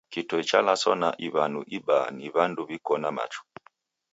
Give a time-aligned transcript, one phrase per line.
[0.13, 3.43] Kitoi cha laswa na iwanu ibaa ni wandu wiko na machu